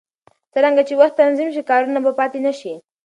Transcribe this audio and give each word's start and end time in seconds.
څرنګه 0.53 0.83
چې 0.87 0.93
وخت 1.01 1.15
تنظیم 1.21 1.49
شي، 1.55 1.61
کارونه 1.69 1.99
به 2.05 2.11
پاتې 2.19 2.39
نه 2.45 2.51
شي. 2.59 2.73